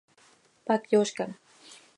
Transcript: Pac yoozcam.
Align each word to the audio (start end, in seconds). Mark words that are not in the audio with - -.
Pac 0.65 0.83
yoozcam. 0.93 1.31